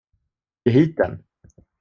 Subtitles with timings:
[0.63, 1.15] Ge hit den!